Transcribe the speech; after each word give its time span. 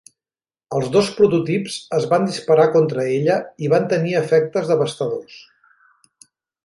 Els 0.77 0.87
dos 0.95 1.09
prototips 1.17 1.75
es 1.99 2.07
van 2.13 2.25
disparar 2.31 2.65
contra 2.77 3.05
ella 3.17 3.37
i 3.67 3.69
van 3.75 3.85
tenir 3.95 4.17
efectes 4.23 4.73
devastadors. 4.75 5.41